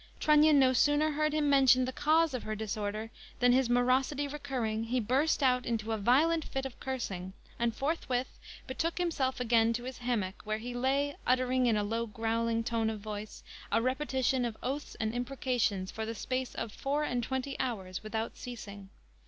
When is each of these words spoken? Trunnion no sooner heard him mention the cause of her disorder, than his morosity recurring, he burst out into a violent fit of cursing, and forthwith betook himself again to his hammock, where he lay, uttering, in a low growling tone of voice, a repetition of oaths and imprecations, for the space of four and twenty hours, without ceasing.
Trunnion 0.19 0.57
no 0.57 0.73
sooner 0.73 1.11
heard 1.11 1.31
him 1.31 1.47
mention 1.47 1.85
the 1.85 1.91
cause 1.91 2.33
of 2.33 2.41
her 2.41 2.55
disorder, 2.55 3.11
than 3.39 3.51
his 3.51 3.69
morosity 3.69 4.27
recurring, 4.27 4.85
he 4.85 4.99
burst 4.99 5.43
out 5.43 5.63
into 5.63 5.91
a 5.91 5.97
violent 5.99 6.43
fit 6.43 6.65
of 6.65 6.79
cursing, 6.79 7.33
and 7.59 7.75
forthwith 7.75 8.39
betook 8.65 8.97
himself 8.97 9.39
again 9.39 9.73
to 9.73 9.83
his 9.83 9.99
hammock, 9.99 10.41
where 10.43 10.57
he 10.57 10.73
lay, 10.73 11.15
uttering, 11.27 11.67
in 11.67 11.77
a 11.77 11.83
low 11.83 12.07
growling 12.07 12.63
tone 12.63 12.89
of 12.89 12.99
voice, 12.99 13.43
a 13.71 13.79
repetition 13.79 14.43
of 14.43 14.57
oaths 14.63 14.95
and 14.95 15.13
imprecations, 15.13 15.91
for 15.91 16.03
the 16.03 16.15
space 16.15 16.55
of 16.55 16.71
four 16.71 17.03
and 17.03 17.21
twenty 17.23 17.55
hours, 17.59 18.01
without 18.01 18.35
ceasing. 18.35 18.89